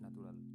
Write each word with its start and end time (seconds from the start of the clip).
natural. 0.00 0.53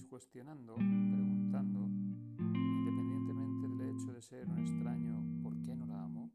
Continuáis 0.00 0.06
cuestionando, 0.06 0.74
preguntando, 0.76 1.88
independientemente 2.38 3.68
del 3.68 3.94
hecho 3.94 4.12
de 4.12 4.22
ser 4.22 4.48
un 4.48 4.58
extraño, 4.58 5.42
¿por 5.42 5.60
qué 5.60 5.74
no 5.74 5.86
la 5.86 6.04
amo? 6.04 6.30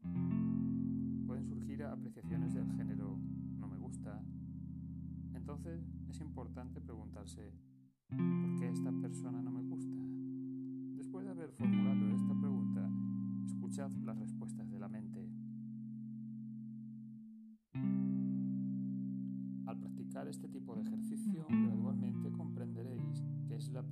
Pueden 1.26 1.46
surgir 1.46 1.82
apreciaciones 1.84 2.54
del 2.54 2.70
género 2.72 3.18
no 3.58 3.66
me 3.66 3.78
gusta. 3.78 4.22
Entonces 5.34 5.82
es 6.08 6.20
importante 6.20 6.80
preguntarse, 6.80 7.52
¿por 8.08 8.56
qué 8.58 8.68
esta 8.68 8.92
persona 8.92 9.42
no 9.42 9.50
me 9.50 9.62
gusta? 9.62 10.02
Después 10.96 11.24
de 11.24 11.32
haber 11.32 11.50
formulado 11.52 12.14
esta 12.14 12.34
pregunta, 12.38 12.90
escuchad 13.46 13.90
las 14.04 14.18
respuestas 14.18 14.55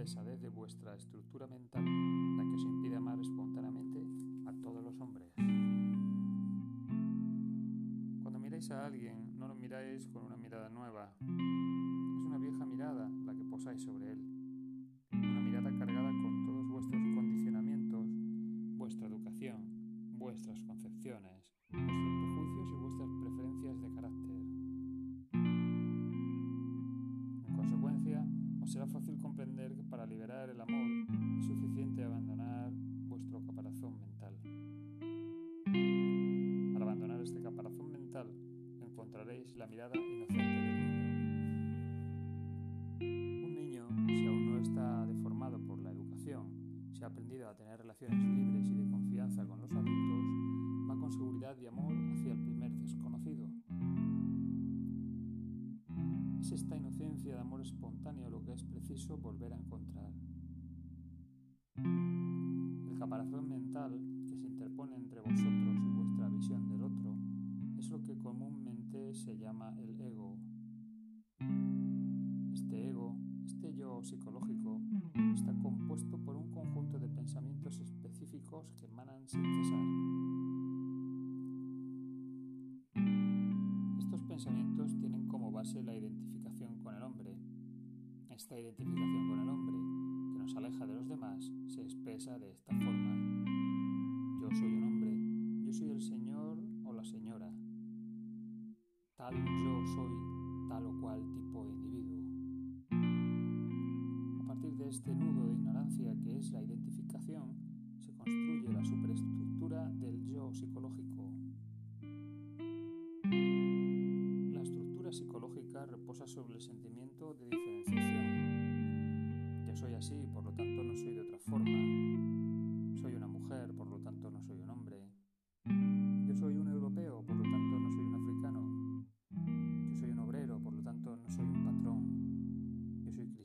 de 0.04 0.50
vuestra 0.50 0.94
estructura 0.94 1.46
mental 1.46 1.82
la 2.36 2.44
que 2.44 2.54
os 2.56 2.62
impide 2.62 2.96
amar 2.96 3.18
espontáneamente 3.18 4.04
a 4.46 4.52
todos 4.60 4.84
los 4.84 5.00
hombres. 5.00 5.32
Cuando 8.22 8.38
miráis 8.38 8.70
a 8.70 8.84
alguien, 8.84 9.38
no 9.38 9.48
lo 9.48 9.54
miráis 9.54 10.06
con 10.08 10.24
una 10.24 10.36
mirada 10.36 10.68
nueva. 10.68 11.10
Es 11.22 12.22
una 12.22 12.36
vieja 12.36 12.66
mirada 12.66 13.08
la 13.24 13.34
que 13.34 13.46
posáis 13.46 13.80
sobre 13.80 14.12
él. 14.12 14.23
Espontáneo 57.64 58.28
lo 58.28 58.42
que 58.44 58.52
es 58.52 58.62
preciso 58.62 59.16
volver 59.16 59.52
a 59.52 59.56
encontrar. 59.56 60.03
Identificación 88.56 89.23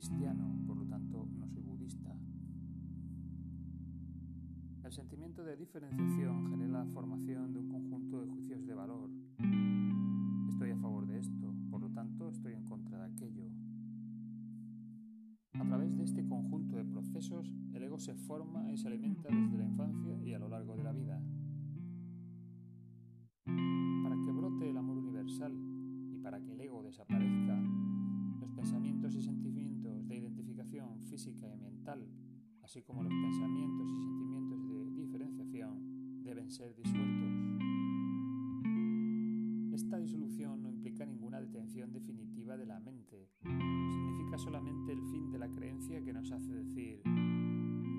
cristiano, 0.00 0.64
por 0.66 0.78
lo 0.78 0.86
tanto 0.86 1.28
no 1.38 1.46
soy 1.46 1.60
budista. 1.60 2.16
El 4.82 4.92
sentimiento 4.92 5.44
de 5.44 5.58
diferenciación 5.58 6.48
genera 6.48 6.84
la 6.84 6.86
formación 6.86 7.52
de 7.52 7.58
un 7.58 7.68
conjunto 7.68 8.22
de 8.22 8.26
juicios 8.28 8.66
de 8.66 8.74
valor. 8.74 9.10
Estoy 10.48 10.70
a 10.70 10.76
favor 10.78 11.06
de 11.06 11.18
esto, 11.18 11.54
por 11.70 11.82
lo 11.82 11.90
tanto 11.90 12.30
estoy 12.30 12.54
en 12.54 12.64
contra 12.64 12.96
de 12.96 13.12
aquello. 13.12 13.44
A 15.52 15.64
través 15.66 15.94
de 15.94 16.04
este 16.04 16.26
conjunto 16.26 16.76
de 16.76 16.84
procesos, 16.86 17.52
el 17.74 17.82
ego 17.82 17.98
se 17.98 18.14
forma 18.14 18.72
y 18.72 18.78
se 18.78 18.88
alimenta 18.88 19.28
desde 19.28 19.58
la 19.58 19.64
infancia 19.66 20.18
y 20.24 20.32
a 20.32 20.38
lo 20.38 20.48
largo 20.48 20.76
de 20.76 20.82
la 20.82 20.92
vida. 20.92 21.20
Así 32.70 32.82
como 32.82 33.02
los 33.02 33.12
pensamientos 33.12 33.90
y 33.90 34.00
sentimientos 34.00 34.68
de 34.68 34.92
diferenciación, 34.92 36.22
deben 36.22 36.52
ser 36.52 36.72
disueltos. 36.76 37.32
Esta 39.72 39.98
disolución 39.98 40.62
no 40.62 40.68
implica 40.68 41.04
ninguna 41.04 41.40
detención 41.40 41.92
definitiva 41.92 42.56
de 42.56 42.66
la 42.66 42.78
mente, 42.78 43.28
significa 43.42 44.38
solamente 44.38 44.92
el 44.92 45.02
fin 45.02 45.32
de 45.32 45.38
la 45.40 45.48
creencia 45.48 46.00
que 46.00 46.12
nos 46.12 46.30
hace 46.30 46.52
decir, 46.52 47.02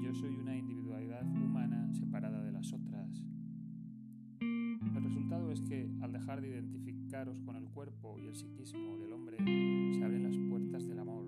yo 0.02 0.14
soy 0.14 0.38
una 0.38 0.56
individualidad 0.56 1.26
humana 1.26 1.94
separada 1.94 2.42
de 2.42 2.54
las 2.54 2.72
otras. 2.72 3.28
El 4.40 5.04
resultado 5.04 5.52
es 5.52 5.62
que, 5.64 5.92
al 6.00 6.14
dejar 6.14 6.40
de 6.40 6.48
identificaros 6.48 7.42
con 7.42 7.58
el 7.58 7.68
cuerpo 7.68 8.18
y 8.20 8.28
el 8.28 8.36
psiquismo 8.38 8.98
del 9.00 9.12
hombre, 9.12 9.36
se 9.36 10.02
abren 10.02 10.24
las 10.24 10.38
puertas 10.50 10.88
del 10.88 11.00
amor 11.00 11.26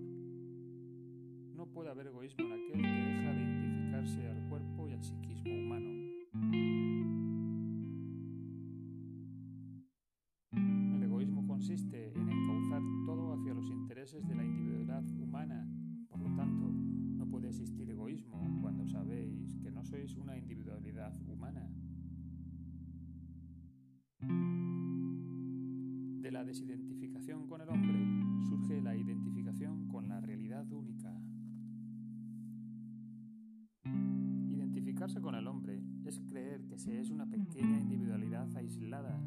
al 4.04 4.50
cuerpo 4.50 4.90
y 4.90 4.92
al 4.92 5.02
psiquismo 5.02 5.54
humano. 5.54 5.90
El 10.52 11.04
egoísmo 11.04 11.48
consiste 11.48 12.12
en 12.14 12.30
encauzar 12.30 12.82
todo 13.06 13.32
hacia 13.32 13.54
los 13.54 13.70
intereses 13.70 14.28
de 14.28 14.36
la 14.36 14.44
individualidad 14.44 15.06
humana. 15.18 15.66
Por 16.10 16.20
lo 16.20 16.36
tanto, 16.36 16.70
no 16.70 17.26
puede 17.30 17.48
existir 17.48 17.90
egoísmo 17.90 18.60
cuando 18.62 18.86
sabéis 18.86 19.58
que 19.64 19.72
no 19.72 19.86
sois 19.86 20.18
una 20.18 20.38
individualidad 20.38 21.14
humana. 21.26 21.66
De 26.20 26.30
la 26.30 26.44
desidentificación 26.44 27.48
con 27.48 27.62
el 27.62 27.70
hombre 27.70 28.06
surge 28.50 28.82
la 28.82 28.98
identificación 28.98 29.88
con 29.88 30.10
la 30.10 30.20
realidad 30.20 30.70
única. 30.74 30.93
Identificarse 35.04 35.22
con 35.22 35.36
el 35.36 35.48
hombre 35.50 35.84
es 36.06 36.18
creer 36.30 36.66
que 36.66 36.80
se 36.80 36.98
es 36.98 37.10
una 37.10 37.26
pequeña 37.26 37.78
individualidad 37.78 38.48
aislada. 38.56 39.22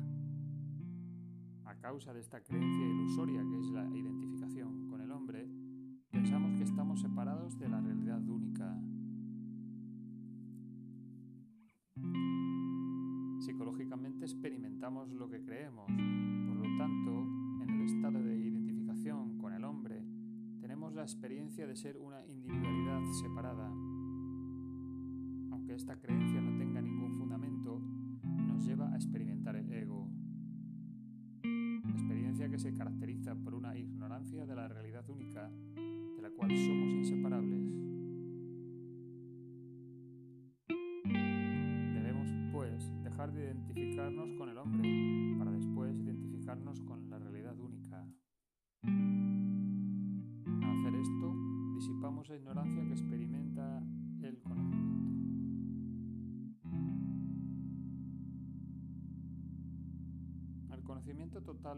A 1.66 1.74
causa 1.74 2.14
de 2.14 2.20
esta 2.20 2.40
creencia 2.40 2.86
ilusoria 2.86 3.42
que 3.42 3.58
es 3.58 3.66
la 3.66 3.84
identificación 3.94 4.88
con 4.88 5.02
el 5.02 5.10
hombre, 5.10 5.46
pensamos 6.10 6.56
que 6.56 6.64
estamos 6.64 7.02
separados 7.02 7.58
de 7.58 7.68
la 7.68 7.82
realidad 7.82 8.26
única. 8.26 8.74
Psicológicamente 13.40 14.24
experimentamos 14.24 15.12
lo 15.12 15.28
que 15.28 15.42
creemos, 15.42 15.88
por 15.88 16.56
lo 16.56 16.78
tanto, 16.78 17.62
en 17.62 17.68
el 17.68 17.82
estado 17.82 18.22
de 18.22 18.34
identificación 18.34 19.36
con 19.36 19.52
el 19.52 19.62
hombre, 19.62 20.02
tenemos 20.58 20.94
la 20.94 21.02
experiencia 21.02 21.66
de 21.66 21.76
ser 21.76 21.98
una 21.98 22.24
individualidad 22.24 23.02
separada. 23.20 23.65
Esta 25.76 25.94
creencia 25.94 26.40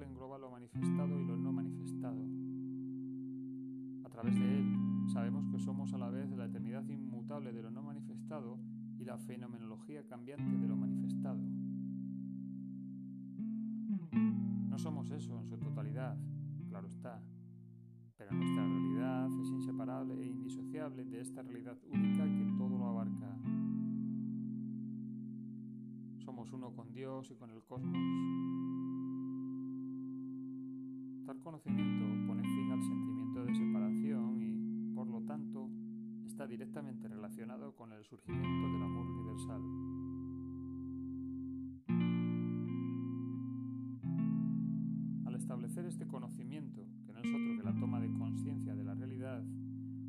engloba 0.04 0.38
lo 0.38 0.50
manifestado 0.50 1.20
y 1.20 1.24
lo 1.24 1.36
no 1.36 1.52
manifestado. 1.52 2.22
A 4.04 4.08
través 4.08 4.38
de 4.38 4.58
él, 4.58 4.76
sabemos 5.12 5.46
que 5.48 5.58
somos 5.58 5.92
a 5.92 5.98
la 5.98 6.10
vez 6.10 6.30
la 6.30 6.46
eternidad 6.46 6.86
inmutable 6.88 7.52
de 7.52 7.62
lo 7.62 7.70
no 7.70 7.82
manifestado 7.82 8.58
y 8.98 9.04
la 9.04 9.18
fenomenología 9.18 10.06
cambiante 10.06 10.58
de 10.58 10.68
lo 10.68 10.76
manifestado. 10.76 11.40
No 14.68 14.78
somos 14.78 15.10
eso 15.10 15.38
en 15.38 15.46
su 15.46 15.56
totalidad, 15.56 16.16
claro 16.68 16.88
está, 16.88 17.20
pero 18.16 18.32
nuestra 18.32 18.64
realidad 18.64 19.28
es 19.40 19.48
inseparable 19.50 20.22
e 20.22 20.26
indisociable 20.26 21.04
de 21.04 21.20
esta 21.20 21.42
realidad 21.42 21.76
única 21.90 22.24
que 22.24 22.52
todo 22.56 22.78
lo 22.78 22.86
abarca. 22.86 23.36
Somos 26.18 26.52
uno 26.52 26.72
con 26.74 26.92
Dios 26.92 27.30
y 27.30 27.34
con 27.36 27.50
el 27.50 27.62
cosmos. 27.62 28.77
Tal 31.28 31.40
conocimiento 31.40 32.06
pone 32.26 32.42
fin 32.42 32.72
al 32.72 32.82
sentimiento 32.82 33.44
de 33.44 33.54
separación 33.54 34.40
y, 34.40 34.94
por 34.94 35.06
lo 35.08 35.20
tanto, 35.20 35.68
está 36.26 36.46
directamente 36.46 37.06
relacionado 37.06 37.76
con 37.76 37.92
el 37.92 38.02
surgimiento 38.02 38.72
del 38.72 38.82
amor 38.82 39.06
universal. 39.10 39.60
Al 45.26 45.34
establecer 45.34 45.84
este 45.84 46.06
conocimiento, 46.06 46.86
que 47.04 47.12
no 47.12 47.18
es 47.18 47.26
otro 47.26 47.56
que 47.58 47.62
la 47.62 47.78
toma 47.78 48.00
de 48.00 48.10
conciencia 48.10 48.74
de 48.74 48.84
la 48.84 48.94
realidad, 48.94 49.44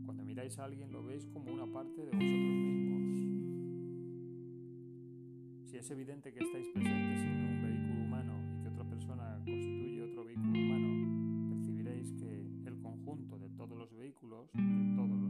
cuando 0.05 0.23
miráis 0.23 0.57
a 0.57 0.63
alguien 0.63 0.93
lo 0.93 1.03
veis 1.03 1.27
como 1.27 1.51
una 1.51 1.65
parte 1.65 1.99
de 1.99 2.11
vosotros 2.11 2.31
mismos. 2.31 3.19
Si 5.65 5.75
es 5.75 5.91
evidente 5.91 6.31
que 6.31 6.39
estáis 6.45 6.69
presentes 6.69 7.28
los 14.39 14.53
vehículos, 14.53 14.53
de 14.53 14.95
todos 14.95 15.17
los 15.19 15.29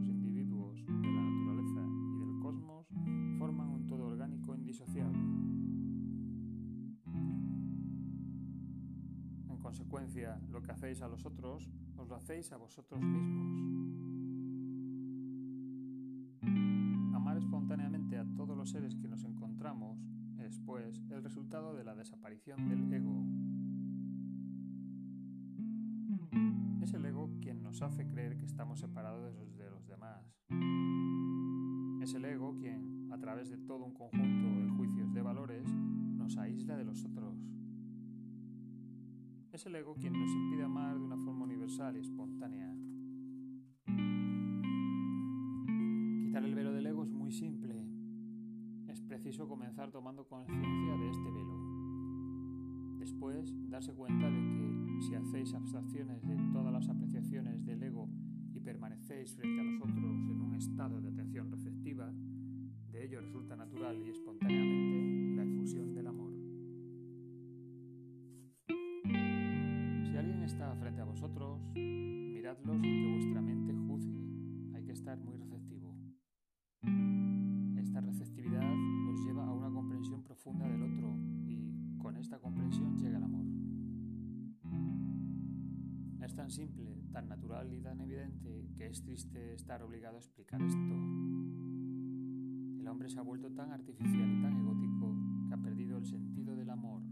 consecuencia, 9.70 10.40
lo 10.50 10.62
que 10.62 10.72
hacéis 10.72 11.00
a 11.00 11.06
los 11.08 11.24
otros, 11.24 11.70
os 11.96 12.08
lo 12.08 12.16
hacéis 12.16 12.50
a 12.50 12.56
vosotros 12.56 13.00
mismos. 13.00 13.46
Amar 17.14 17.36
espontáneamente 17.36 18.18
a 18.18 18.24
todos 18.36 18.56
los 18.56 18.70
seres 18.70 18.96
que 18.96 19.06
nos 19.06 19.22
encontramos 19.22 20.02
es, 20.38 20.58
pues, 20.66 21.00
el 21.10 21.22
resultado 21.22 21.74
de 21.74 21.84
la 21.84 21.94
desaparición 21.94 22.68
del 22.68 22.92
ego. 22.92 23.49
Es 26.82 26.94
el 26.94 27.04
ego 27.04 27.30
quien 27.40 27.62
nos 27.62 27.82
hace 27.82 28.06
creer 28.06 28.36
que 28.36 28.44
estamos 28.44 28.80
separados 28.80 29.34
de 29.56 29.70
los 29.70 29.86
demás. 29.86 30.24
Es 32.02 32.14
el 32.14 32.24
ego 32.24 32.56
quien, 32.56 33.10
a 33.12 33.18
través 33.18 33.50
de 33.50 33.58
todo 33.58 33.84
un 33.84 33.94
conjunto 33.94 34.60
de 34.60 34.68
juicios 34.70 35.12
de 35.12 35.22
valores, 35.22 35.70
nos 35.72 36.36
aísla 36.36 36.76
de 36.76 36.84
los 36.84 37.04
otros. 37.04 37.36
Es 39.52 39.66
el 39.66 39.74
ego 39.76 39.94
quien 39.94 40.12
nos 40.12 40.30
impide 40.30 40.62
amar 40.62 40.96
de 40.96 41.04
una 41.04 41.16
forma 41.16 41.44
universal 41.44 41.96
y 41.96 42.00
espontánea. 42.00 42.74
Quitar 46.24 46.44
el 46.44 46.54
velo 46.54 46.72
del 46.72 46.86
ego 46.86 47.04
es 47.04 47.12
muy 47.12 47.32
simple. 47.32 47.84
Es 48.86 49.00
preciso 49.00 49.48
comenzar 49.48 49.90
tomando 49.90 50.26
conciencia 50.26 50.96
de 50.96 51.10
este 51.10 51.30
velo. 51.30 52.98
Después, 52.98 53.52
darse 53.68 53.92
cuenta 53.92 54.30
de 54.30 54.38
que 54.38 54.79
si 55.00 55.14
hacéis 55.14 55.54
abstracciones 55.54 56.22
de 56.22 56.36
todas 56.52 56.72
las 56.72 56.88
apreciaciones 56.88 57.64
del 57.64 57.82
ego 57.82 58.08
y 58.52 58.60
permanecéis 58.60 59.34
frente 59.34 59.60
a 59.60 59.64
los 59.64 59.82
otros 59.82 60.29
es 88.90 89.02
triste 89.02 89.54
estar 89.54 89.82
obligado 89.82 90.16
a 90.16 90.20
explicar 90.20 90.60
esto. 90.62 90.94
El 92.80 92.88
hombre 92.88 93.08
se 93.08 93.18
ha 93.18 93.22
vuelto 93.22 93.50
tan 93.52 93.72
artificial 93.72 94.30
y 94.30 94.42
tan 94.42 94.56
egótico 94.56 95.14
que 95.48 95.54
ha 95.54 95.58
perdido 95.58 95.98
el 95.98 96.06
sentido 96.06 96.56
del 96.56 96.70
amor 96.70 97.02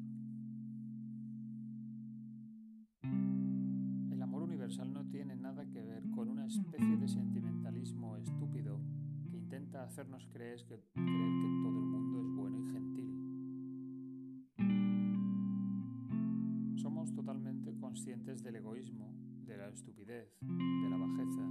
no 4.77 5.03
tiene 5.07 5.35
nada 5.35 5.65
que 5.71 5.81
ver 5.83 6.03
con 6.11 6.29
una 6.29 6.45
especie 6.45 6.99
de 6.99 7.09
sentimentalismo 7.09 8.17
estúpido 8.17 8.79
que 9.31 9.39
intenta 9.39 9.83
hacernos 9.83 10.27
creer 10.27 10.63
que 10.67 10.77
todo 10.77 11.79
el 11.79 11.87
mundo 11.87 12.21
es 12.21 12.29
bueno 12.37 12.59
y 12.59 12.67
gentil. 12.71 13.15
Somos 16.77 17.15
totalmente 17.15 17.75
conscientes 17.79 18.43
del 18.43 18.57
egoísmo, 18.57 19.11
de 19.47 19.57
la 19.57 19.69
estupidez, 19.71 20.37
de 20.43 20.91
la 20.91 20.99
bajeza, 20.99 21.49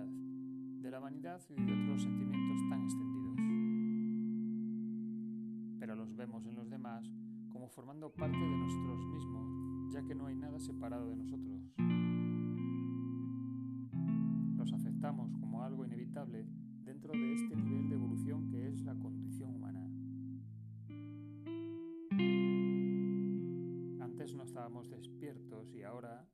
de 0.00 0.90
la 0.90 0.98
vanidad 0.98 1.40
y 1.50 1.62
de 1.62 1.82
otros 1.82 2.02
sentimientos 2.02 2.68
tan 2.68 2.82
extendidos. 2.82 3.36
Pero 5.78 5.94
los 5.94 6.16
vemos 6.16 6.46
en 6.46 6.56
los 6.56 6.70
demás 6.70 7.04
como 7.50 7.68
formando 7.68 8.10
parte 8.10 8.38
de 8.38 8.56
nosotros 8.56 9.06
mismos 9.06 9.62
ya 9.92 10.02
que 10.02 10.14
no 10.14 10.26
hay 10.26 10.34
nada 10.34 10.58
separado 10.58 11.10
de 11.10 11.16
nosotros. 11.16 11.60
Los 14.56 14.72
aceptamos 14.72 15.34
como 15.34 15.62
algo 15.62 15.84
inevitable 15.84 16.46
dentro 16.82 17.12
de 17.12 17.34
este 17.34 17.54
nivel 17.54 17.88
de 17.90 17.96
evolución 17.96 18.48
que 18.48 18.68
es 18.68 18.80
la 18.82 18.94
condición 18.94 19.54
humana. 19.54 19.80
Antes 24.02 24.34
no 24.34 24.44
estábamos 24.44 24.88
despiertos 24.88 25.74
y 25.74 25.82
ahora 25.82 26.26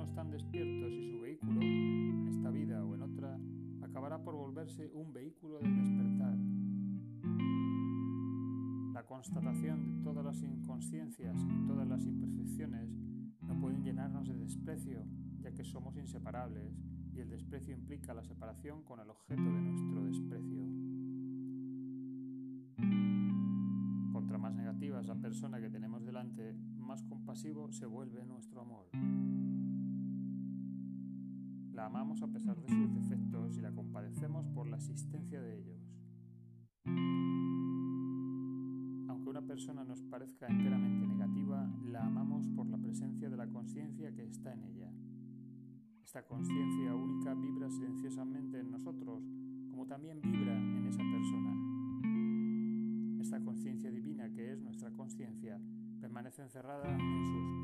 no 0.00 0.06
están 0.06 0.30
despiertos 0.30 0.92
y 0.92 1.10
su 1.10 1.20
vehículo, 1.20 1.60
en 1.60 2.28
esta 2.28 2.50
vida 2.50 2.84
o 2.84 2.94
en 2.94 3.02
otra, 3.02 3.38
acabará 3.82 4.22
por 4.22 4.34
volverse 4.34 4.90
un 4.92 5.12
vehículo 5.12 5.58
del 5.58 5.76
despertar 5.76 6.10
constatación 9.10 9.84
de 9.84 10.04
todas 10.04 10.24
las 10.24 10.40
inconsciencias 10.40 11.36
y 11.42 11.66
todas 11.66 11.86
las 11.88 12.06
imperfecciones 12.06 12.88
no 13.42 13.60
pueden 13.60 13.82
llenarnos 13.82 14.28
de 14.28 14.36
desprecio, 14.36 15.04
ya 15.40 15.52
que 15.52 15.64
somos 15.64 15.96
inseparables 15.96 16.78
y 17.12 17.18
el 17.18 17.28
desprecio 17.28 17.74
implica 17.74 18.14
la 18.14 18.22
separación 18.22 18.84
con 18.84 19.00
el 19.00 19.10
objeto 19.10 19.42
de 19.42 19.60
nuestro 19.60 20.04
desprecio. 20.04 20.62
Contra 24.12 24.38
más 24.38 24.54
negativa 24.54 25.00
es 25.00 25.06
la 25.08 25.16
persona 25.16 25.60
que 25.60 25.70
tenemos 25.70 26.04
delante, 26.04 26.54
más 26.78 27.02
compasivo 27.02 27.72
se 27.72 27.86
vuelve 27.86 28.24
nuestro 28.24 28.60
amor. 28.60 28.86
La 31.80 31.86
amamos 31.86 32.22
a 32.22 32.26
pesar 32.26 32.60
de 32.60 32.68
sus 32.68 32.94
defectos 32.94 33.56
y 33.56 33.62
la 33.62 33.72
compadecemos 33.72 34.46
por 34.48 34.66
la 34.66 34.76
existencia 34.76 35.40
de 35.40 35.60
ellos. 35.60 35.80
Aunque 39.08 39.30
una 39.30 39.40
persona 39.40 39.82
nos 39.82 40.02
parezca 40.02 40.46
enteramente 40.46 41.06
negativa, 41.06 41.66
la 41.86 42.04
amamos 42.04 42.46
por 42.48 42.66
la 42.66 42.76
presencia 42.76 43.30
de 43.30 43.36
la 43.38 43.48
conciencia 43.48 44.14
que 44.14 44.24
está 44.24 44.52
en 44.52 44.64
ella. 44.64 44.92
Esta 46.04 46.26
conciencia 46.26 46.94
única 46.94 47.32
vibra 47.32 47.70
silenciosamente 47.70 48.60
en 48.60 48.72
nosotros, 48.72 49.24
como 49.70 49.86
también 49.86 50.20
vibra 50.20 50.54
en 50.54 50.86
esa 50.86 51.02
persona. 51.02 53.22
Esta 53.22 53.42
conciencia 53.42 53.90
divina 53.90 54.30
que 54.30 54.52
es 54.52 54.60
nuestra 54.60 54.90
conciencia 54.90 55.58
permanece 55.98 56.42
encerrada 56.42 56.94
en 56.94 57.24
su 57.24 57.62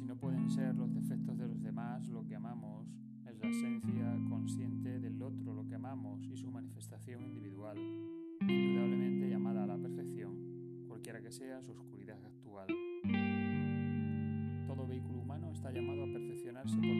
Y 0.00 0.04
no 0.06 0.16
pueden 0.16 0.50
ser 0.50 0.74
los 0.74 0.92
defectos 0.92 1.38
de 1.38 1.46
los 1.46 1.62
demás 1.62 2.08
lo 2.08 2.26
que 2.26 2.34
amamos, 2.34 2.88
es 3.28 3.38
la 3.38 3.48
esencia 3.48 4.18
consciente 4.28 4.98
del 4.98 5.22
otro 5.22 5.54
lo 5.54 5.64
que 5.64 5.76
amamos 5.76 6.26
y 6.26 6.36
su 6.36 6.50
manifestación 6.50 7.22
individual, 7.22 7.78
indudablemente 8.40 9.28
llamada 9.28 9.62
a 9.62 9.66
la 9.66 9.78
perfección, 9.78 10.86
cualquiera 10.88 11.20
que 11.20 11.30
sea 11.30 11.62
su 11.62 11.72
oscuridad 11.72 12.18
actual. 12.24 12.66
Todo 14.66 14.86
vehículo 14.86 15.20
humano 15.20 15.52
está 15.52 15.70
llamado 15.70 16.02
a 16.02 16.06
perfeccionarse 16.06 16.76
por 16.76 16.93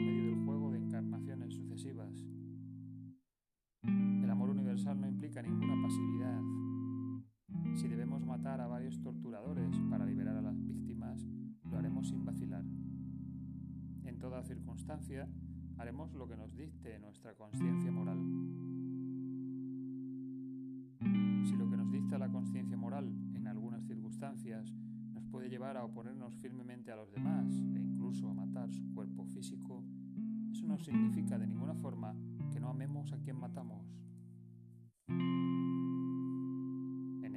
haremos 15.77 16.13
lo 16.13 16.27
que 16.27 16.35
nos 16.35 16.55
dicte 16.55 16.99
nuestra 16.99 17.35
conciencia 17.35 17.91
moral. 17.91 18.19
Si 21.45 21.55
lo 21.55 21.69
que 21.69 21.77
nos 21.77 21.91
dicta 21.91 22.17
la 22.17 22.29
conciencia 22.29 22.77
moral 22.77 23.13
en 23.33 23.47
algunas 23.47 23.85
circunstancias 23.85 24.73
nos 25.13 25.25
puede 25.25 25.49
llevar 25.49 25.77
a 25.77 25.83
oponernos 25.83 26.35
firmemente 26.37 26.91
a 26.91 26.95
los 26.95 27.11
demás 27.11 27.51
e 27.75 27.79
incluso 27.79 28.29
a 28.29 28.33
matar 28.33 28.71
su 28.71 28.93
cuerpo 28.93 29.25
físico, 29.25 29.83
eso 30.51 30.65
no 30.65 30.77
significa 30.77 31.37
de 31.37 31.47
ninguna 31.47 31.75
forma 31.75 32.15
que 32.51 32.59
no 32.59 32.69
amemos 32.69 33.11
a 33.13 33.19
quien 33.19 33.39
matamos. 33.39 33.95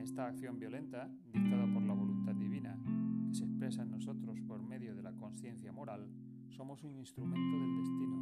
Esta 0.09 0.27
acción 0.27 0.59
violenta, 0.59 1.09
dictada 1.33 1.71
por 1.73 1.83
la 1.83 1.93
voluntad 1.93 2.35
divina, 2.35 2.77
que 3.29 3.35
se 3.35 3.45
expresa 3.45 3.83
en 3.83 3.91
nosotros 3.91 4.41
por 4.41 4.63
medio 4.63 4.97
de 4.97 5.03
la 5.03 5.13
conciencia 5.13 5.71
moral, 5.71 6.09
somos 6.51 6.83
un 6.85 6.97
instrumento 6.97 7.59
del 7.59 7.77
destino. 7.77 8.17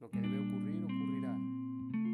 Lo 0.00 0.10
que 0.10 0.20
debe 0.20 0.38
ocurrir 0.38 0.84
ocurrirá, 0.84 1.38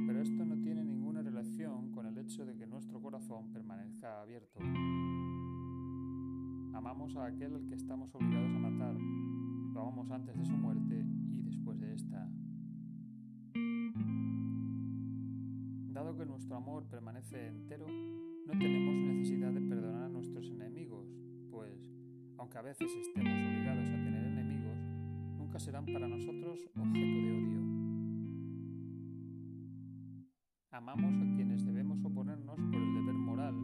pero 0.07 0.21
esto 0.21 0.45
no 0.45 0.61
tiene 0.61 0.85
ninguna 0.85 1.23
relación 1.23 1.93
con 1.93 2.07
el 2.07 2.19
hecho 2.19 2.45
de 2.45 2.57
que 2.57 2.67
nuestro 2.67 3.01
corazón 3.01 3.53
permanezca 3.53 4.23
abierto. 4.23 4.61
Amamos 6.75 7.17
a 7.17 7.27
aquel 7.27 7.55
al 7.55 7.67
que 7.67 7.75
estamos 7.75 8.15
obligados 8.15 8.55
a 8.55 8.59
matar, 8.59 8.95
lo 8.95 9.81
amamos 9.81 10.11
antes 10.11 10.37
de 10.37 10.45
su 10.45 10.53
muerte 10.53 11.07
y 11.33 11.43
después 11.43 11.81
de 11.81 11.95
esta. 11.95 12.29
Dado 15.93 16.17
que 16.17 16.27
nuestro 16.27 16.57
amor 16.57 16.85
permanece 16.89 17.49
entero, 17.49 17.87
no 17.87 18.53
tenemos 18.59 18.95
necesidad 18.95 19.53
de 19.53 19.61
perdonar 19.63 20.05
a 20.05 20.09
nuestros 20.09 20.51
enemigos, 20.51 21.09
pues, 21.51 21.88
aunque 22.39 22.59
a 22.59 22.63
veces 22.63 22.91
estemos 22.95 23.33
obligados 23.33 23.89
a 23.89 23.93
tener 23.93 24.25
enemigos, 24.25 24.79
nunca 25.37 25.59
serán 25.59 25.85
para 25.87 26.09
nosotros 26.09 26.69
objeto 26.77 27.17
de 27.21 27.33
odio. 27.33 27.61
Amamos 30.71 31.15
a 31.17 31.35
quienes 31.35 31.65
debemos 31.65 32.03
oponernos 32.05 32.57
por 32.57 32.81
el 32.81 32.95
deber 32.95 33.15
moral 33.15 33.55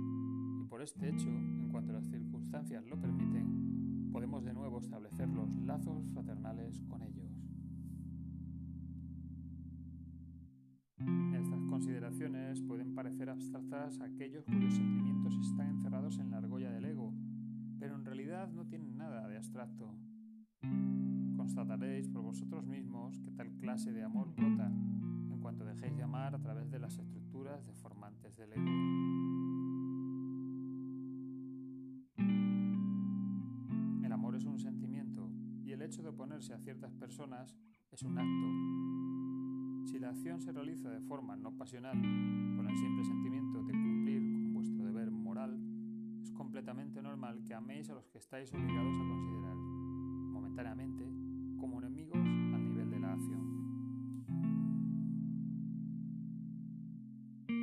y 0.61 0.65
por 0.65 0.83
este 0.83 1.09
hecho, 1.09 1.29
en 1.29 1.69
cuanto 1.71 1.93
las 1.93 2.07
circunstancias 2.07 2.85
lo 2.87 3.01
permiten, 3.01 4.11
podemos 4.13 4.45
de 4.45 4.53
nuevo 4.53 4.79
establecer 4.79 5.29
los 5.29 5.49
lazos 5.65 6.07
fraternales 6.13 6.83
con 6.89 7.03
ellos. 7.03 7.15
consideraciones 11.75 12.61
pueden 12.63 12.95
parecer 12.95 13.29
abstractas 13.29 14.01
a 14.01 14.05
aquellos 14.05 14.45
cuyos 14.45 14.75
sentimientos 14.75 15.35
están 15.37 15.71
encerrados 15.71 16.19
en 16.19 16.31
la 16.31 16.39
argolla 16.39 16.71
del 16.71 16.85
ego, 16.85 17.13
pero 17.85 17.97
en 17.97 18.05
realidad 18.07 18.49
no 18.49 18.65
tienen 18.65 18.97
nada 18.97 19.29
de 19.29 19.37
abstracto. 19.37 19.95
Constataréis 21.37 22.09
por 22.09 22.23
vosotros 22.23 22.65
mismos 22.65 23.21
que 23.21 23.31
tal 23.31 23.53
clase 23.59 23.93
de 23.93 24.03
amor 24.03 24.35
brota 24.35 24.69
en 24.69 25.39
cuanto 25.43 25.67
dejéis 25.67 25.95
de 25.95 26.03
amar 26.03 26.35
a 26.35 26.41
través 26.41 26.71
de 26.71 26.79
las 26.79 26.97
estructuras 26.97 27.67
deformantes 27.67 28.35
del 28.37 28.55
ego. 28.55 28.71
El 34.03 34.13
amor 34.13 34.35
es 34.35 34.47
un 34.47 34.59
sentimiento 34.59 35.31
y 35.63 35.73
el 35.73 35.83
hecho 35.83 36.03
de 36.03 36.09
oponerse 36.09 36.55
a 36.55 36.59
ciertas 36.61 36.95
personas 36.95 37.55
es 37.91 38.03
un 38.03 38.17
acto 38.17 39.85
si 39.85 39.99
la 39.99 40.09
acción 40.09 40.41
se 40.41 40.53
realiza 40.53 40.89
de 40.89 41.01
forma 41.03 41.37
no 41.37 41.53
pasional, 41.59 42.01
con 42.01 42.67
el 42.67 42.77
simple 42.79 43.05
sentimiento 43.05 43.34
completamente 46.65 47.03
normal 47.03 47.43
que 47.45 47.53
améis 47.53 47.91
a 47.91 47.95
los 47.95 48.09
que 48.09 48.17
estáis 48.17 48.51
obligados 48.55 48.95
a 48.97 49.07
considerar, 49.07 49.55
momentáneamente, 49.55 51.05
como 51.61 51.79
enemigos 51.79 52.17
al 52.17 52.65
nivel 52.65 52.91
de 52.91 53.01
la 53.01 53.13
acción. 53.13 53.45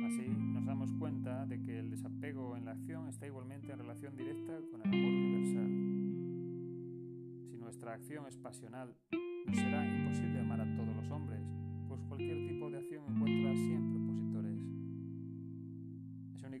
Así 0.06 0.28
nos 0.28 0.64
damos 0.64 0.92
cuenta 0.92 1.46
de 1.46 1.60
que 1.60 1.80
el 1.80 1.90
desapego 1.90 2.56
en 2.56 2.64
la 2.64 2.70
acción 2.70 3.08
está 3.08 3.26
igualmente 3.26 3.72
en 3.72 3.78
relación 3.80 4.14
directa 4.14 4.60
con 4.70 4.80
el 4.82 4.86
amor 4.86 5.10
universal. 5.10 5.70
Si 7.50 7.56
nuestra 7.56 7.94
acción 7.94 8.28
es 8.28 8.36
pasional, 8.36 8.94
nos 9.46 9.56
será 9.56 9.84
imposible 9.84 10.38
amar 10.38 10.60
a 10.60 10.76
todos 10.76 10.94
los 10.94 11.10
hombres 11.10 11.40
pues 11.88 12.00
cualquier 12.04 12.46
tipo 12.46 12.70
de 12.70 12.78
acción 12.78 13.04
encuentra 13.08 13.52
siempre. 13.56 14.01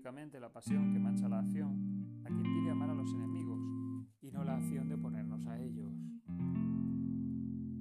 La 0.02 0.52
pasión 0.52 0.92
que 0.92 0.98
mancha 0.98 1.28
la 1.28 1.38
acción 1.38 2.18
la 2.24 2.28
que 2.28 2.34
impide 2.34 2.72
amar 2.72 2.90
a 2.90 2.94
los 2.94 3.14
enemigos 3.14 3.60
y 4.20 4.32
no 4.32 4.42
la 4.42 4.56
acción 4.56 4.88
de 4.88 4.96
oponernos 4.96 5.46
a 5.46 5.60
ellos. 5.60 5.94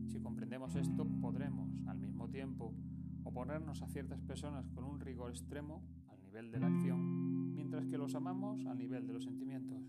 Si 0.05 0.19
comprendemos 0.21 0.75
esto, 0.75 1.03
podremos, 1.19 1.81
al 1.87 1.97
mismo 1.97 2.29
tiempo, 2.29 2.75
oponernos 3.23 3.81
a 3.81 3.87
ciertas 3.87 4.21
personas 4.21 4.69
con 4.69 4.83
un 4.83 4.99
rigor 4.99 5.31
extremo 5.31 5.81
al 6.09 6.21
nivel 6.21 6.51
de 6.51 6.59
la 6.59 6.67
acción, 6.67 7.55
mientras 7.55 7.87
que 7.87 7.97
los 7.97 8.13
amamos 8.13 8.67
al 8.67 8.77
nivel 8.77 9.07
de 9.07 9.13
los 9.13 9.23
sentimientos. 9.23 9.81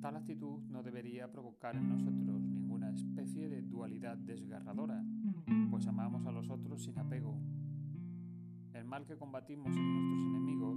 Tal 0.00 0.16
actitud 0.16 0.62
no 0.70 0.82
debería 0.82 1.30
provocar 1.30 1.76
en 1.76 1.90
nosotros 1.90 2.42
ninguna 2.42 2.90
especie 2.90 3.50
de 3.50 3.60
dualidad 3.60 4.16
desgarradora, 4.16 5.04
pues 5.70 5.86
amamos 5.86 6.24
a 6.24 6.32
los 6.32 6.48
otros 6.48 6.82
sin 6.82 6.98
apego. 6.98 7.38
El 8.76 8.84
mal 8.84 9.06
que 9.06 9.16
combatimos 9.16 9.74
en 9.74 9.94
nuestros 9.94 10.20
enemigos, 10.20 10.76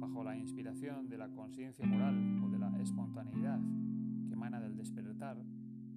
bajo 0.00 0.24
la 0.24 0.36
inspiración 0.36 1.08
de 1.08 1.16
la 1.16 1.30
conciencia 1.30 1.86
moral 1.86 2.42
o 2.42 2.48
de 2.48 2.58
la 2.58 2.76
espontaneidad 2.82 3.60
que 4.26 4.32
emana 4.32 4.60
del 4.60 4.76
despertar, 4.76 5.40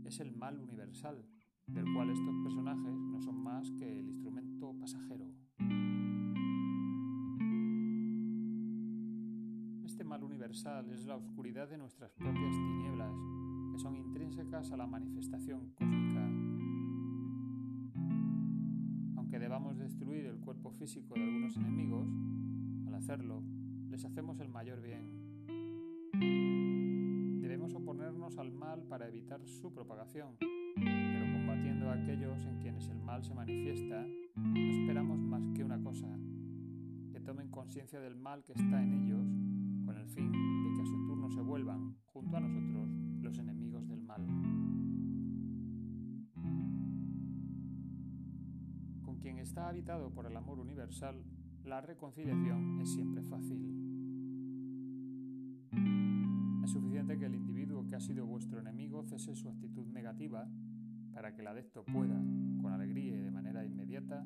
es 0.05 0.19
el 0.19 0.31
mal 0.31 0.59
universal, 0.59 1.25
del 1.65 1.91
cual 1.91 2.11
estos 2.11 2.35
personajes 2.43 2.93
no 2.93 3.19
son 3.19 3.43
más 3.43 3.71
que 3.71 3.99
el 3.99 4.09
instrumento 4.09 4.75
pasajero. 4.79 5.25
Este 9.83 10.03
mal 10.03 10.23
universal 10.23 10.91
es 10.91 11.03
la 11.07 11.15
oscuridad 11.15 11.67
de 11.67 11.79
nuestras 11.79 12.13
propias 12.13 12.51
tinieblas, 12.51 13.11
que 13.71 13.79
son 13.79 13.95
intrínsecas 13.95 14.71
a 14.71 14.77
la 14.77 14.85
manifestación 14.85 15.71
cósmica. 15.71 16.02
Cuerpo 20.43 20.71
físico 20.71 21.13
de 21.15 21.23
algunos 21.23 21.55
enemigos, 21.55 22.07
al 22.87 22.95
hacerlo, 22.95 23.41
les 23.89 24.03
hacemos 24.03 24.39
el 24.39 24.49
mayor 24.49 24.81
bien. 24.81 25.23
Debemos 27.41 27.73
oponernos 27.73 28.37
al 28.37 28.51
mal 28.51 28.83
para 28.83 29.07
evitar 29.07 29.45
su 29.45 29.73
propagación, 29.73 30.35
pero 30.39 31.33
combatiendo 31.33 31.89
a 31.89 31.93
aquellos 31.93 32.45
en 32.45 32.59
quienes 32.59 32.89
el 32.89 32.99
mal 32.99 33.23
se 33.23 33.33
manifiesta, 33.33 34.05
no 34.35 34.59
esperamos 34.59 35.19
más 35.19 35.41
que 35.55 35.63
una 35.63 35.81
cosa, 35.81 36.07
que 37.11 37.21
tomen 37.21 37.49
conciencia 37.49 38.01
del 38.01 38.15
mal 38.15 38.43
que 38.43 38.51
está 38.53 38.83
en 38.83 39.05
ellos, 39.05 39.25
con 39.85 39.97
el 39.97 40.07
fin 40.09 40.31
de 40.31 40.73
que 40.75 40.81
a 40.81 40.85
su 40.85 41.05
turno 41.05 41.29
se 41.31 41.41
vuelvan, 41.41 41.95
junto 42.05 42.35
a 42.35 42.41
nosotros, 42.41 42.89
está 49.39 49.69
habitado 49.69 50.11
por 50.11 50.25
el 50.25 50.35
amor 50.35 50.59
universal, 50.59 51.23
la 51.63 51.81
reconciliación 51.81 52.81
es 52.81 52.93
siempre 52.93 53.21
fácil. 53.23 53.61
Es 56.63 56.71
suficiente 56.71 57.17
que 57.17 57.25
el 57.25 57.35
individuo 57.35 57.85
que 57.87 57.95
ha 57.95 57.99
sido 57.99 58.25
vuestro 58.25 58.59
enemigo 58.59 59.03
cese 59.03 59.35
su 59.35 59.49
actitud 59.49 59.87
negativa 59.87 60.47
para 61.13 61.33
que 61.33 61.41
el 61.41 61.47
adepto 61.47 61.83
pueda, 61.85 62.19
con 62.61 62.71
alegría 62.71 63.15
y 63.15 63.21
de 63.21 63.31
manera 63.31 63.65
inmediata, 63.65 64.25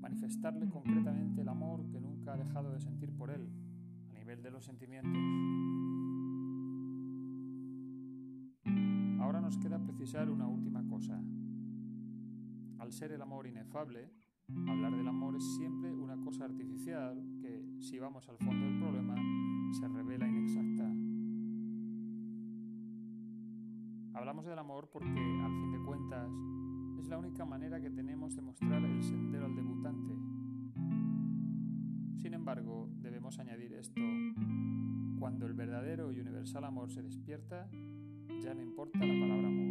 manifestarle 0.00 0.68
concretamente 0.68 1.40
el 1.40 1.48
amor 1.48 1.88
que 1.88 2.00
nunca 2.00 2.34
ha 2.34 2.36
dejado 2.36 2.72
de 2.72 2.80
sentir 2.80 3.12
por 3.16 3.30
él, 3.30 3.48
a 4.10 4.12
nivel 4.12 4.42
de 4.42 4.50
los 4.50 4.64
sentimientos. 4.64 5.16
Ahora 9.20 9.40
nos 9.40 9.58
queda 9.58 9.78
precisar 9.78 10.30
una 10.30 10.46
última 10.46 10.86
cosa. 10.88 11.20
Al 12.78 12.92
ser 12.92 13.12
el 13.12 13.22
amor 13.22 13.46
inefable, 13.46 14.10
hablar 14.48 14.96
del 14.96 15.08
amor 15.08 15.36
es 15.36 15.56
siempre 15.56 15.92
una 15.92 16.16
cosa 16.22 16.44
artificial 16.44 17.22
que, 17.40 17.64
si 17.80 17.98
vamos 17.98 18.28
al 18.28 18.38
fondo 18.38 18.66
del 18.66 18.78
problema, 18.78 19.14
se 19.72 19.88
revela 19.88 20.26
inexacta. 20.26 20.92
Hablamos 24.14 24.46
del 24.46 24.58
amor 24.58 24.88
porque, 24.92 25.08
al 25.08 25.52
fin 25.52 25.72
de 25.72 25.78
cuentas, 25.84 26.30
es 26.98 27.08
la 27.08 27.18
única 27.18 27.44
manera 27.44 27.80
que 27.80 27.90
tenemos 27.90 28.34
de 28.34 28.42
mostrar 28.42 28.82
el 28.84 29.02
sendero 29.02 29.46
al 29.46 29.54
debutante. 29.54 30.14
Sin 32.16 32.34
embargo, 32.34 32.88
debemos 32.96 33.38
añadir 33.38 33.72
esto. 33.74 34.00
Cuando 35.18 35.46
el 35.46 35.54
verdadero 35.54 36.12
y 36.12 36.20
universal 36.20 36.64
amor 36.64 36.90
se 36.90 37.02
despierta, 37.02 37.68
ya 38.42 38.54
no 38.54 38.62
importa 38.62 38.98
la 38.98 39.20
palabra 39.20 39.48
amor. 39.48 39.65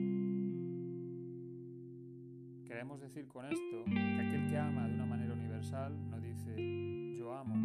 Queremos 2.76 3.00
decir 3.00 3.26
con 3.30 3.46
esto 3.46 3.86
que 3.86 3.98
aquel 4.20 4.50
que 4.50 4.58
ama 4.58 4.86
de 4.90 4.96
una 4.96 5.06
manera 5.06 5.34
universal 5.34 5.98
no 6.10 6.20
dice 6.20 7.16
yo 7.18 7.34
amo. 7.34 7.56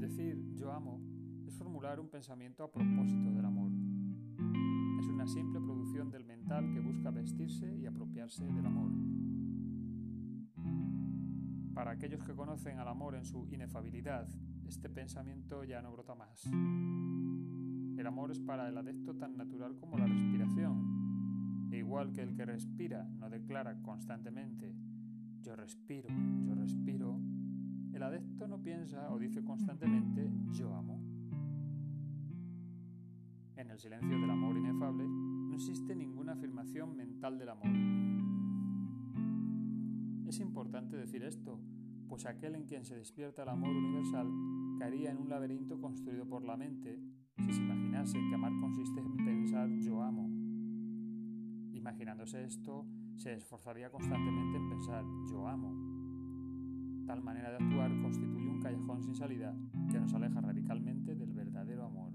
Decir 0.00 0.56
yo 0.56 0.72
amo 0.72 1.00
es 1.46 1.54
formular 1.54 2.00
un 2.00 2.08
pensamiento 2.08 2.64
a 2.64 2.72
propósito 2.72 3.30
del 3.30 3.44
amor 3.44 3.70
una 5.08 5.26
simple 5.28 5.60
producción 5.60 6.10
del 6.10 6.24
mental 6.24 6.68
que 6.74 6.80
busca 6.80 7.12
vestirse 7.12 7.76
y 7.76 7.86
apropiarse 7.86 8.44
del 8.44 8.66
amor. 8.66 8.90
Para 11.72 11.92
aquellos 11.92 12.24
que 12.24 12.34
conocen 12.34 12.80
al 12.80 12.88
amor 12.88 13.14
en 13.14 13.24
su 13.24 13.46
inefabilidad, 13.46 14.28
este 14.66 14.90
pensamiento 14.90 15.62
ya 15.62 15.80
no 15.80 15.92
brota 15.92 16.16
más. 16.16 16.44
El 16.44 18.04
amor 18.04 18.32
es 18.32 18.40
para 18.40 18.68
el 18.68 18.76
adepto 18.76 19.14
tan 19.14 19.36
natural 19.36 19.76
como 19.76 19.96
la 19.96 20.06
respiración, 20.06 20.95
igual 21.78 22.12
que 22.12 22.22
el 22.22 22.34
que 22.34 22.44
respira 22.44 23.04
no 23.18 23.28
declara 23.30 23.80
constantemente 23.82 24.74
yo 25.42 25.54
respiro, 25.54 26.08
yo 26.44 26.54
respiro, 26.56 27.20
el 27.92 28.02
adepto 28.02 28.48
no 28.48 28.60
piensa 28.60 29.12
o 29.12 29.18
dice 29.18 29.44
constantemente 29.44 30.28
yo 30.50 30.74
amo. 30.74 31.00
En 33.54 33.70
el 33.70 33.78
silencio 33.78 34.20
del 34.20 34.28
amor 34.28 34.56
inefable 34.56 35.04
no 35.06 35.54
existe 35.54 35.94
ninguna 35.94 36.32
afirmación 36.32 36.96
mental 36.96 37.38
del 37.38 37.48
amor. 37.50 37.70
Es 40.26 40.40
importante 40.40 40.96
decir 40.96 41.22
esto, 41.22 41.60
pues 42.08 42.26
aquel 42.26 42.56
en 42.56 42.66
quien 42.66 42.84
se 42.84 42.96
despierta 42.96 43.44
el 43.44 43.48
amor 43.48 43.70
universal 43.70 44.26
caería 44.80 45.12
en 45.12 45.18
un 45.18 45.28
laberinto 45.28 45.80
construido 45.80 46.28
por 46.28 46.44
la 46.44 46.56
mente 46.56 47.00
si 47.38 47.52
se 47.52 47.62
imaginase 47.62 48.18
que 48.18 48.34
amar 48.34 48.52
consiste 48.60 49.00
en 49.00 49.16
pensar 49.24 49.68
yo 49.78 50.02
amo. 50.02 50.35
Imaginándose 51.86 52.42
esto, 52.42 52.84
se 53.16 53.34
esforzaría 53.34 53.90
constantemente 53.90 54.58
en 54.58 54.68
pensar 54.68 55.04
yo 55.30 55.46
amo. 55.46 57.06
Tal 57.06 57.22
manera 57.22 57.50
de 57.50 57.64
actuar 57.64 57.92
constituye 58.02 58.48
un 58.48 58.60
callejón 58.60 59.04
sin 59.04 59.14
salida 59.14 59.54
que 59.88 60.00
nos 60.00 60.12
aleja 60.12 60.40
radicalmente 60.40 61.14
del 61.14 61.32
verdadero 61.32 61.84
amor. 61.84 62.12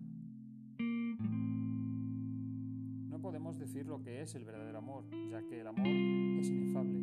podemos 3.22 3.58
decir 3.60 3.86
lo 3.86 4.02
que 4.02 4.22
es 4.22 4.36
el 4.36 4.44
verdadero 4.44 4.80
amor, 4.80 5.06
ya 5.30 5.42
que 5.48 5.62
el 5.62 5.68
amor 5.68 5.88
es 5.88 6.50
inefable. 6.50 7.00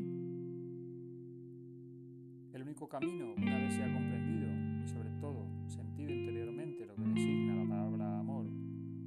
El 2.53 2.63
único 2.63 2.87
camino, 2.87 3.33
una 3.35 3.57
vez 3.57 3.75
se 3.75 3.83
ha 3.83 3.95
comprendido 3.95 4.85
y 4.85 4.89
sobre 4.89 5.11
todo 5.21 5.47
sentido 5.69 6.13
interiormente 6.13 6.85
lo 6.85 6.97
que 6.97 7.05
designa 7.05 7.55
la 7.55 7.69
palabra 7.69 8.19
amor, 8.19 8.47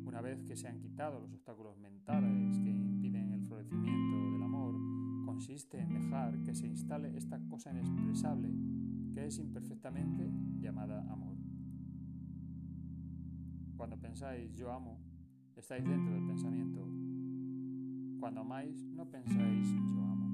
una 0.06 0.22
vez 0.22 0.42
que 0.46 0.56
se 0.56 0.68
han 0.68 0.80
quitado 0.80 1.20
los 1.20 1.32
obstáculos 1.34 1.78
mentales 1.78 2.58
que 2.60 2.72
florecimiento 3.64 4.32
del 4.32 4.44
amor, 4.44 4.76
consiste 5.26 5.80
en 5.80 5.94
dejar 5.94 6.42
que 6.44 6.54
se 6.54 6.68
instale 6.68 7.16
esta 7.18 7.40
cosa 7.48 7.72
inexpresable 7.72 8.50
que 9.14 9.26
es 9.26 9.38
imperfectamente 9.40 10.32
llamada 10.60 11.02
amor. 11.12 11.38
Cuando 13.76 14.00
pensáis 14.00 14.54
yo 14.56 14.72
amo, 14.72 15.00
estáis 15.56 15.84
dentro 15.84 16.14
del 16.14 16.26
pensamiento 16.26 16.88
cuando 18.20 18.42
amáis, 18.42 18.86
no 18.86 19.10
pensáis 19.10 19.68
yo 19.90 20.04
amo. 20.04 20.30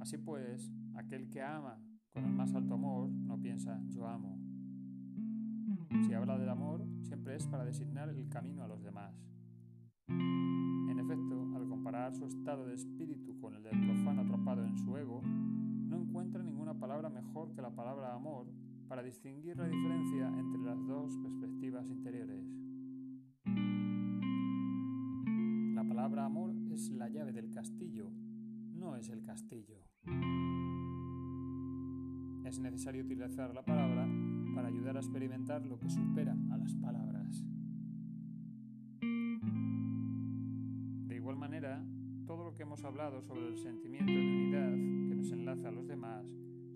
Así 0.00 0.16
pues, 0.16 0.72
aquel 0.94 1.28
que 1.28 1.42
ama 1.42 1.78
con 2.12 2.24
el 2.24 2.32
más 2.32 2.54
alto 2.54 2.74
amor 2.74 3.10
no 3.10 3.38
piensa 3.40 3.80
yo 3.88 4.06
amo. 4.06 4.38
Si 6.06 6.14
habla 6.14 6.38
del 6.38 6.48
amor, 6.48 6.86
siempre 7.02 7.36
es 7.36 7.46
para 7.46 7.64
designar 7.64 8.08
el 8.08 8.28
camino 8.28 8.62
a 8.62 8.68
los 8.68 8.82
demás. 8.82 9.14
En 10.08 10.98
efecto, 10.98 11.56
al 11.56 11.68
comparar 11.68 12.14
su 12.14 12.26
estado 12.26 12.66
de 12.66 12.74
espíritu 12.74 13.38
con 13.40 13.54
el 13.54 13.62
del 13.62 13.80
profano 13.86 14.22
atrapado 14.22 14.64
en 14.64 14.76
su 14.78 14.96
ego, 14.96 15.22
no 15.22 15.96
encuentra 15.96 16.42
ninguna 16.42 16.74
palabra 16.74 17.08
mejor 17.08 17.52
que 17.52 17.62
la 17.62 17.70
palabra 17.70 18.14
amor 18.14 18.46
para 18.88 19.02
distinguir 19.02 19.56
la 19.56 19.66
diferencia 19.66 20.28
entre 20.28 20.60
las 20.60 20.86
dos 20.86 21.16
perspectivas 21.18 21.88
interiores. 21.88 22.56
palabra 25.96 26.26
amor 26.26 26.54
es 26.70 26.90
la 26.90 27.08
llave 27.08 27.32
del 27.32 27.50
castillo, 27.52 28.10
no 28.74 28.96
es 28.96 29.08
el 29.08 29.24
castillo. 29.24 29.82
Es 32.44 32.58
necesario 32.60 33.02
utilizar 33.02 33.54
la 33.54 33.64
palabra 33.64 34.06
para 34.54 34.68
ayudar 34.68 34.96
a 34.96 35.00
experimentar 35.00 35.64
lo 35.64 35.78
que 35.80 35.88
supera 35.88 36.36
a 36.52 36.58
las 36.58 36.74
palabras. 36.74 37.42
Hemos 42.66 42.84
hablado 42.84 43.22
sobre 43.22 43.48
el 43.48 43.56
sentimiento 43.56 44.12
de 44.12 44.18
unidad 44.18 44.72
que 45.08 45.14
nos 45.14 45.30
enlaza 45.30 45.68
a 45.68 45.70
los 45.70 45.86
demás, 45.86 46.26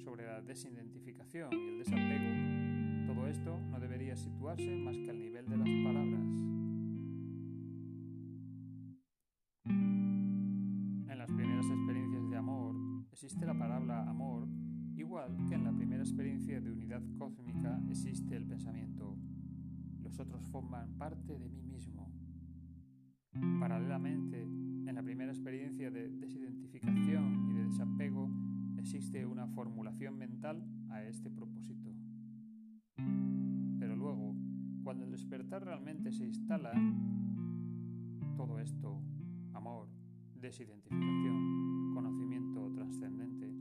sobre 0.02 0.24
la 0.24 0.40
desidentificación 0.40 1.52
y 1.52 1.68
el 1.68 1.78
desapego, 1.78 3.12
todo 3.12 3.26
esto 3.26 3.58
no 3.70 3.80
debería 3.80 4.16
situarse 4.16 4.76
más 4.76 4.96
que 4.96 5.10
al 5.10 5.20
nivel 5.20 5.48
de 5.48 5.56
las 5.56 5.68
palabras. 5.84 6.50
existe 13.22 13.44
la 13.44 13.52
palabra 13.52 14.08
amor, 14.08 14.48
igual 14.96 15.36
que 15.46 15.54
en 15.54 15.64
la 15.64 15.72
primera 15.72 16.02
experiencia 16.02 16.58
de 16.58 16.72
unidad 16.72 17.02
cósmica 17.18 17.78
existe 17.90 18.34
el 18.34 18.46
pensamiento. 18.46 19.14
Los 20.02 20.18
otros 20.18 20.48
forman 20.48 20.96
parte 20.96 21.38
de 21.38 21.48
mí 21.50 21.62
mismo. 21.62 22.10
Paralelamente, 23.60 24.42
en 24.42 24.54
la 24.56 24.59
primera 25.30 25.32
experiencia 25.32 25.90
de 25.92 26.08
desidentificación 26.08 27.50
y 27.50 27.54
de 27.54 27.64
desapego 27.66 28.28
existe 28.78 29.24
una 29.24 29.46
formulación 29.46 30.18
mental 30.18 30.66
a 30.88 31.04
este 31.04 31.30
propósito. 31.30 31.94
Pero 33.78 33.94
luego, 33.94 34.34
cuando 34.82 35.04
el 35.04 35.12
despertar 35.12 35.64
realmente 35.64 36.10
se 36.10 36.24
instala, 36.24 36.72
todo 38.36 38.58
esto, 38.58 39.00
amor, 39.52 39.88
desidentificación, 40.34 41.94
conocimiento 41.94 42.72
trascendente, 42.72 43.54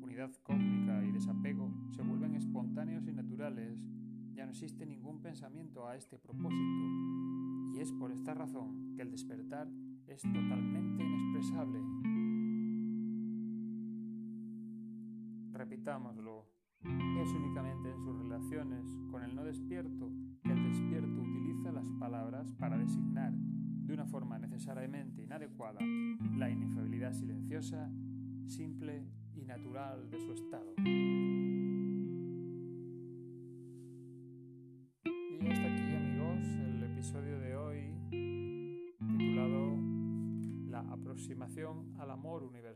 unidad 0.00 0.30
cósmica 0.44 1.04
y 1.04 1.10
desapego 1.10 1.72
se 1.90 2.02
vuelven 2.02 2.36
espontáneos 2.36 3.08
y 3.08 3.12
naturales, 3.12 3.84
ya 4.32 4.44
no 4.44 4.52
existe 4.52 4.86
ningún 4.86 5.20
pensamiento 5.22 5.88
a 5.88 5.96
este 5.96 6.18
propósito, 6.18 6.84
y 7.74 7.80
es 7.80 7.90
por 7.92 8.12
esta 8.12 8.32
razón 8.32 8.94
que 8.94 9.02
el 9.02 9.10
despertar 9.10 9.68
es 10.08 10.22
totalmente 10.22 11.02
inexpresable. 11.02 11.80
Repitámoslo, 15.52 16.46
es 16.82 17.32
únicamente 17.32 17.90
en 17.90 18.00
sus 18.00 18.16
relaciones 18.18 18.84
con 19.10 19.22
el 19.22 19.34
no 19.34 19.44
despierto 19.44 20.10
que 20.42 20.52
el 20.52 20.62
despierto 20.68 21.20
utiliza 21.20 21.72
las 21.72 21.90
palabras 21.98 22.52
para 22.54 22.78
designar 22.78 23.32
de 23.32 23.94
una 23.94 24.06
forma 24.06 24.38
necesariamente 24.38 25.22
inadecuada 25.22 25.80
la 26.36 26.50
inefabilidad 26.50 27.12
silenciosa, 27.12 27.90
simple 28.46 29.06
y 29.34 29.44
natural 29.44 30.10
de 30.10 30.20
su 30.20 30.32
estado. 30.32 31.55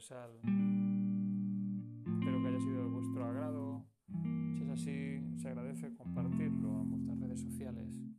Espero 0.00 0.40
que 2.40 2.48
haya 2.48 2.58
sido 2.58 2.84
de 2.84 2.88
vuestro 2.88 3.22
agrado. 3.22 3.84
Si 4.56 4.62
es 4.62 4.70
así, 4.70 5.20
se 5.36 5.48
agradece 5.48 5.94
compartirlo 5.94 6.80
en 6.80 6.90
vuestras 6.90 7.20
redes 7.20 7.42
sociales. 7.42 8.09